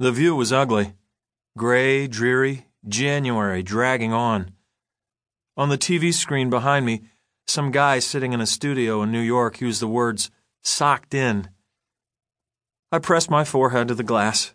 [0.00, 0.94] The view was ugly.
[1.58, 4.52] Gray, dreary, January dragging on.
[5.58, 7.02] On the TV screen behind me,
[7.46, 10.30] some guy sitting in a studio in New York used the words
[10.62, 11.50] socked in.
[12.90, 14.54] I pressed my forehead to the glass.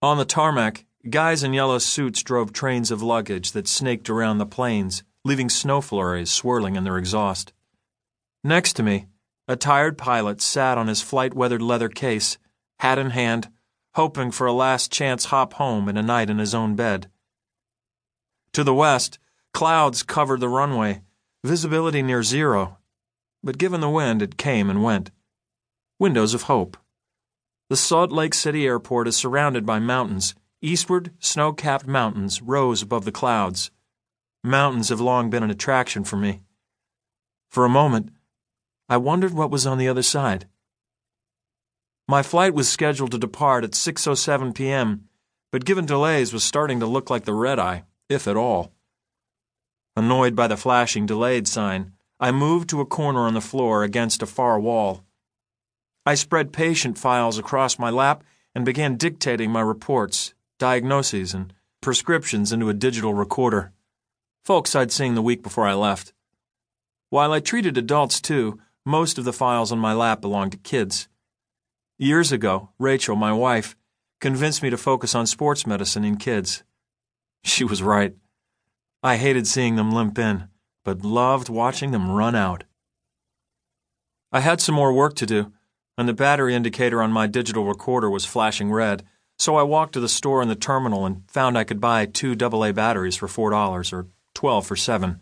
[0.00, 4.46] On the tarmac, guys in yellow suits drove trains of luggage that snaked around the
[4.46, 7.52] planes, leaving snow flurries swirling in their exhaust.
[8.42, 9.08] Next to me,
[9.46, 12.38] a tired pilot sat on his flight weathered leather case,
[12.78, 13.50] hat in hand,
[13.98, 17.10] hoping for a last chance hop home and a night in his own bed.
[18.52, 19.18] To the west,
[19.52, 21.02] clouds covered the runway,
[21.42, 22.78] visibility near zero,
[23.42, 25.10] but given the wind, it came and went.
[25.98, 26.76] Windows of hope.
[27.70, 30.36] The Salt Lake City airport is surrounded by mountains.
[30.62, 33.72] Eastward, snow capped mountains rose above the clouds.
[34.44, 36.42] Mountains have long been an attraction for me.
[37.50, 38.10] For a moment,
[38.88, 40.46] I wondered what was on the other side.
[42.10, 45.10] My flight was scheduled to depart at 6:07 p.m.,
[45.52, 48.72] but given delays was starting to look like the red eye, if at all.
[49.94, 54.22] Annoyed by the flashing delayed sign, I moved to a corner on the floor against
[54.22, 55.04] a far wall.
[56.06, 62.52] I spread patient files across my lap and began dictating my reports, diagnoses, and prescriptions
[62.52, 63.72] into a digital recorder.
[64.46, 66.14] Folks I'd seen the week before I left.
[67.10, 71.06] While I treated adults too, most of the files on my lap belonged to kids.
[72.00, 73.76] Years ago, Rachel, my wife,
[74.20, 76.62] convinced me to focus on sports medicine in kids.
[77.42, 78.14] She was right.
[79.02, 80.46] I hated seeing them limp in,
[80.84, 82.62] but loved watching them run out.
[84.30, 85.52] I had some more work to do,
[85.96, 89.04] and the battery indicator on my digital recorder was flashing red,
[89.36, 92.36] so I walked to the store in the terminal and found I could buy two
[92.40, 95.20] AA batteries for $4 or 12 for 7.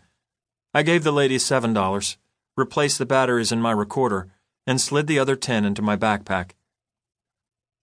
[0.75, 2.17] I gave the lady $7,
[2.55, 4.31] replaced the batteries in my recorder,
[4.67, 6.51] and slid the other 10 into my backpack.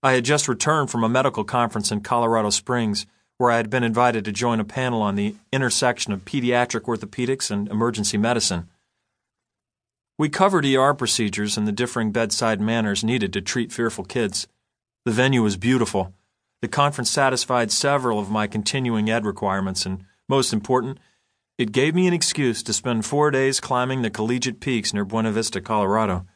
[0.05, 3.07] I had just returned from a medical conference in Colorado Springs
[3.39, 7.51] where I had been invited to join a panel on the intersection of pediatric orthopedics
[7.51, 8.69] and emergency medicine.
[10.19, 14.47] We covered ER procedures and the differing bedside manners needed to treat fearful kids.
[15.07, 16.13] The venue was beautiful.
[16.61, 20.99] The conference satisfied several of my continuing ed requirements, and most important,
[21.57, 25.33] it gave me an excuse to spend four days climbing the collegiate peaks near Buena
[25.33, 26.27] Vista, Colorado.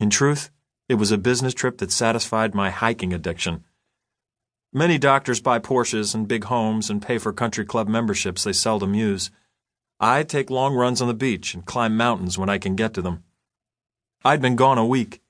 [0.00, 0.50] In truth,
[0.92, 3.64] it was a business trip that satisfied my hiking addiction.
[4.74, 8.92] Many doctors buy Porsches and big homes and pay for country club memberships they seldom
[8.92, 9.30] use.
[9.98, 13.00] I take long runs on the beach and climb mountains when I can get to
[13.00, 13.24] them.
[14.22, 15.22] I'd been gone a week.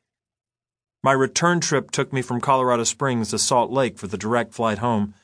[1.01, 4.79] My return trip took me from Colorado Springs to Salt Lake for the direct flight
[4.79, 5.15] home.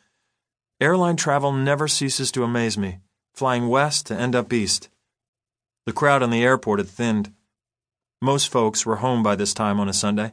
[0.81, 3.00] Airline travel never ceases to amaze me,
[3.34, 4.88] flying west to end up east.
[5.84, 7.32] The crowd in the airport had thinned.
[8.21, 10.33] Most folks were home by this time on a Sunday.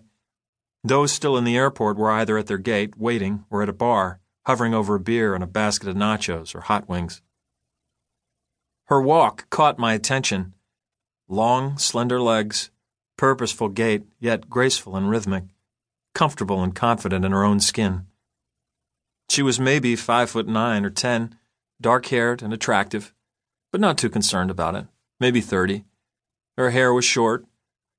[0.84, 4.19] Those still in the airport were either at their gate, waiting, or at a bar,
[4.47, 7.22] hovering over a beer and a basket of nachos or hot wings.
[8.85, 10.53] Her walk caught my attention.
[11.28, 12.72] Long, slender legs,
[13.18, 15.44] purposeful gait, yet graceful and rhythmic,
[16.16, 18.07] comfortable and confident in her own skin.
[19.29, 21.35] She was maybe five foot nine or ten,
[21.79, 23.13] dark haired and attractive,
[23.72, 24.88] but not too concerned about it,
[25.19, 25.85] maybe thirty.
[26.57, 27.45] Her hair was short,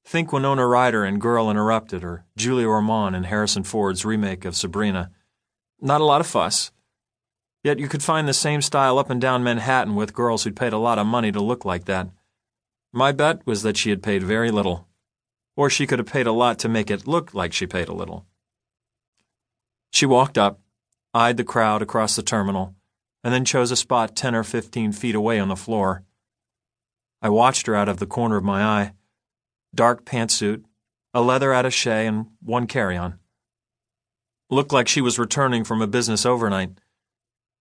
[0.06, 5.10] Think Winona Ryder in Girl Interrupted or Julia Ormond in Harrison Ford's remake of Sabrina.
[5.80, 6.70] Not a lot of fuss.
[7.64, 10.72] Yet you could find the same style up and down Manhattan with girls who'd paid
[10.72, 12.08] a lot of money to look like that.
[12.92, 14.86] My bet was that she had paid very little.
[15.56, 17.92] Or she could have paid a lot to make it look like she paid a
[17.94, 18.26] little.
[19.90, 20.60] She walked up,
[21.14, 22.76] eyed the crowd across the terminal,
[23.24, 26.04] and then chose a spot ten or fifteen feet away on the floor.
[27.20, 28.92] I watched her out of the corner of my eye
[29.76, 30.64] dark pantsuit,
[31.14, 33.18] a leather attache, and one carry-on.
[34.50, 36.70] Looked like she was returning from a business overnight.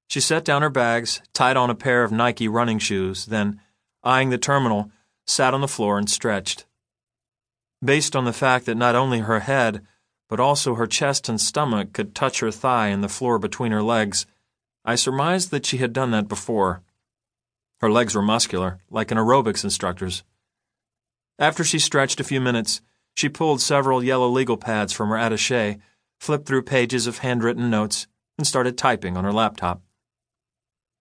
[0.07, 3.59] She set down her bags, tied on a pair of Nike running shoes, then,
[4.03, 4.91] eyeing the terminal,
[5.25, 6.65] sat on the floor and stretched.
[7.83, 9.81] Based on the fact that not only her head,
[10.29, 13.83] but also her chest and stomach could touch her thigh and the floor between her
[13.83, 14.25] legs,
[14.83, 16.81] I surmised that she had done that before.
[17.81, 20.23] Her legs were muscular, like an aerobics instructor's.
[21.37, 22.81] After she stretched a few minutes,
[23.13, 25.77] she pulled several yellow legal pads from her attache,
[26.19, 29.81] flipped through pages of handwritten notes, and started typing on her laptop.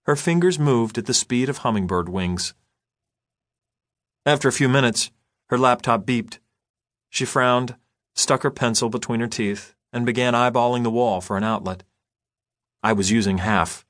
[0.07, 2.55] Her fingers moved at the speed of hummingbird wings.
[4.27, 5.11] After a few minutes,
[5.51, 6.39] her laptop beeped.
[7.11, 7.77] She frowned,
[8.15, 11.85] stuck her pencil between her teeth, and began eyeballing the wall for an outlet.
[12.83, 13.87] I was using half.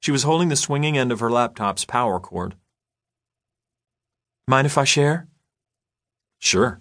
[0.00, 2.54] She was holding the swinging end of her laptop's power cord.
[4.46, 5.28] Mind if I share?
[6.38, 6.80] Sure.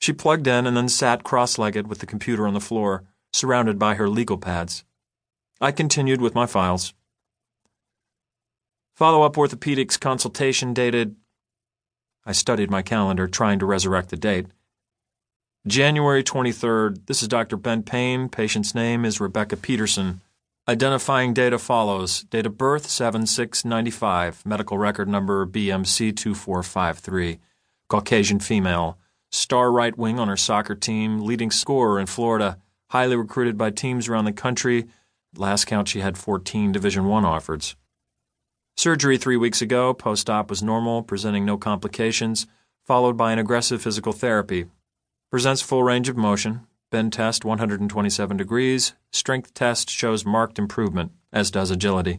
[0.00, 3.78] She plugged in and then sat cross legged with the computer on the floor, surrounded
[3.78, 4.84] by her legal pads.
[5.60, 6.92] I continued with my files.
[8.94, 11.16] Follow up orthopedics consultation dated.
[12.26, 14.46] I studied my calendar, trying to resurrect the date.
[15.66, 17.06] January 23rd.
[17.06, 17.56] This is Dr.
[17.56, 18.28] Ben Payne.
[18.28, 20.20] Patient's name is Rebecca Peterson.
[20.68, 27.38] Identifying data follows date of birth 7695, medical record number BMC 2453,
[27.94, 28.98] Caucasian female,
[29.30, 32.58] star right wing on her soccer team, leading scorer in Florida,
[32.90, 34.86] highly recruited by teams around the country.
[35.36, 37.76] Last count she had 14 Division 1 offers.
[38.76, 42.48] Surgery 3 weeks ago, post-op was normal, presenting no complications,
[42.84, 44.66] followed by an aggressive physical therapy.
[45.30, 48.94] Presents full range of motion, Bend test 127 degrees.
[49.12, 52.18] Strength test shows marked improvement, as does agility.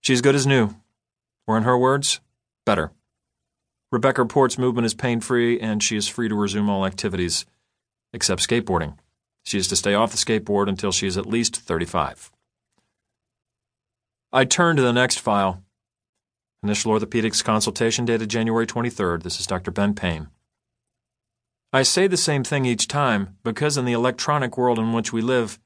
[0.00, 0.74] She's good as new.
[1.46, 2.18] Or in her words,
[2.66, 2.90] better.
[3.92, 7.44] Rebecca reports movement is pain free and she is free to resume all activities,
[8.14, 8.96] except skateboarding.
[9.44, 12.32] She is to stay off the skateboard until she is at least 35.
[14.32, 15.62] I turn to the next file.
[16.62, 19.24] Initial orthopedics consultation dated January 23rd.
[19.24, 19.70] This is Dr.
[19.70, 20.28] Ben Payne.
[21.70, 25.20] I say the same thing each time because in the electronic world in which we
[25.20, 25.58] live,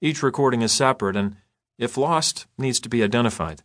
[0.00, 1.34] each recording is separate and,
[1.78, 3.62] if lost, needs to be identified.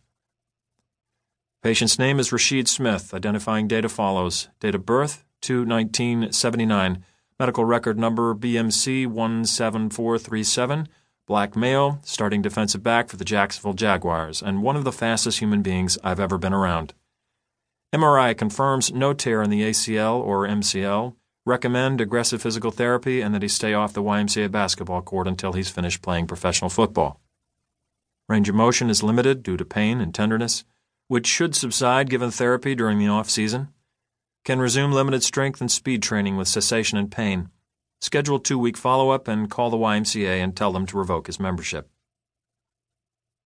[1.60, 3.12] Patient's name is Rashid Smith.
[3.12, 4.48] Identifying data follows.
[4.60, 7.04] Date of birth 2 1979.
[7.40, 10.88] Medical record number BMC 17437.
[11.26, 15.60] Black male, starting defensive back for the Jacksonville Jaguars, and one of the fastest human
[15.60, 16.94] beings I've ever been around.
[17.92, 23.42] MRI confirms no tear in the ACL or MCL, recommend aggressive physical therapy and that
[23.42, 27.20] he stay off the YMCA basketball court until he's finished playing professional football.
[28.28, 30.64] Range of motion is limited due to pain and tenderness,
[31.08, 33.68] which should subside given therapy during the off season.
[34.44, 37.48] Can resume limited strength and speed training with cessation and pain.
[38.00, 41.40] Schedule two week follow up and call the YMCA and tell them to revoke his
[41.40, 41.90] membership.